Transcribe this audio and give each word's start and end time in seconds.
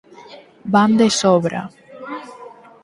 Van 0.75 0.97
de 1.01 1.09
Sobra. 1.19 1.61